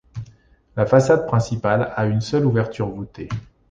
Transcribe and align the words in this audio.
La 0.77 0.87
façade 0.87 1.27
principale 1.27 1.93
a 1.95 2.07
une 2.07 2.21
seule 2.21 2.47
ouverture 2.47 2.89
voûtée. 2.89 3.29